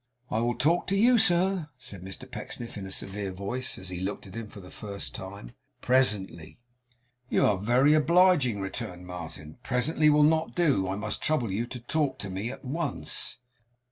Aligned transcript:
'I 0.31 0.39
will 0.39 0.55
talk 0.55 0.87
to 0.87 0.95
you, 0.95 1.19
sir,' 1.19 1.69
said 1.77 2.01
Mr 2.01 2.25
Pecksniff 2.27 2.75
in 2.75 2.87
a 2.87 2.91
severe 2.91 3.31
voice, 3.31 3.77
as 3.77 3.89
he 3.89 3.99
looked 3.99 4.25
at 4.25 4.33
him 4.33 4.47
for 4.47 4.59
the 4.59 4.71
first 4.71 5.13
time, 5.13 5.51
'presently.' 5.79 6.59
'You 7.29 7.45
are 7.45 7.55
very 7.59 7.93
obliging,' 7.93 8.59
returned 8.61 9.05
Martin; 9.05 9.59
'presently 9.61 10.09
will 10.09 10.23
not 10.23 10.55
do. 10.55 10.87
I 10.87 10.95
must 10.95 11.21
trouble 11.21 11.51
you 11.51 11.67
to 11.67 11.79
talk 11.79 12.17
to 12.17 12.31
me 12.31 12.49
at 12.49 12.65
once. 12.65 13.37